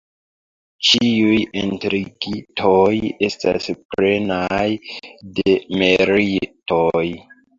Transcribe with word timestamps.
Ĉiuj 0.89 1.35
enterigitoj 1.63 2.95
estas 3.27 3.67
plenaj 3.95 4.63
de 5.41 5.55
meritoj. 5.83 7.07